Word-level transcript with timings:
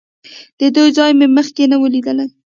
د 0.59 0.61
دوی 0.75 0.89
ځای 0.97 1.11
مې 1.19 1.27
مخکې 1.37 1.63
نه 1.71 1.77
و 1.81 1.83
لیدلی. 1.93 2.27